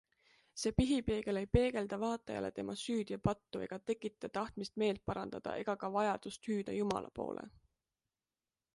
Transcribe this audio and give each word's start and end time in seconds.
See 0.59 0.71
pihipeegel 0.77 1.39
ei 1.41 1.49
peegelda 1.57 1.99
vaatajale 2.03 2.49
tema 2.59 2.75
süüd 2.85 3.13
ja 3.15 3.19
pattu 3.27 3.61
ega 3.67 3.81
tekita 3.91 4.33
tahtmist 4.39 4.83
meelt 4.85 5.05
parandada 5.11 5.57
ega 5.65 5.75
ka 5.85 5.95
vajadust 5.99 6.53
hüüda 6.53 6.79
Jumala 6.81 7.17
poole. 7.21 7.49